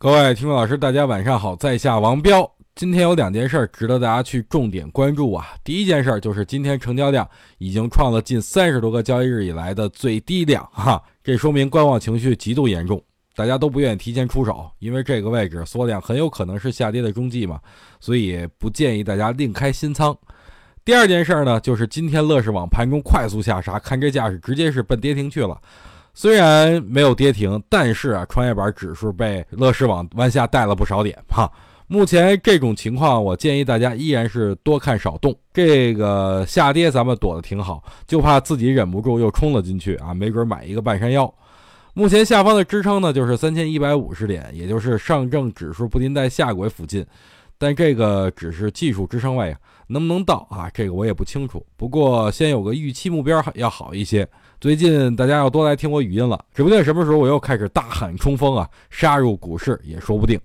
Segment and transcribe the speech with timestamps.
[0.00, 2.48] 各位听众老师，大家晚上好，在下王彪。
[2.76, 5.48] 今天有两件事儿值得大家去重点关注啊。
[5.64, 7.28] 第一件事儿就是今天成交量
[7.58, 13.02] 已经创了近三十多个交易日以来的最低量，哈，这说明观望情绪极度严重，
[13.34, 17.58] 大家都不愿意提前出手，因为这个位置缩量很有可能是下跌的中继嘛，
[17.98, 20.16] 所以不建议大家另开新仓。
[20.84, 25.60] 第二件事儿呢，就是今天乐视网盘中快速下杀，看这架势直接是奔跌停去了。
[26.20, 31.48] 虽然没有跌停，但是啊，创业板指数被乐视网往下带了不少点哈。
[31.86, 35.32] 目前这种情况，我建议大家依然是多看少动。
[35.52, 41.32] 这个下跌咱们躲得挺好，就怕自己忍不住又冲了进去啊，没准买一个半山腰。
[41.94, 47.06] 目前下方的支撑呢，就是三千一百五十点，也就是上证指数布林带下轨附近。
[47.58, 49.58] 但这个只是技术支撑位啊，
[49.88, 50.70] 能不能到啊？
[50.72, 51.64] 这个我也不清楚。
[51.76, 54.26] 不过先有个预期目标要好一些。
[54.60, 60.40] 最近大家要多来听我语音了，指不定什么时候我又开始大喊冲锋啊，杀入股市也说不定。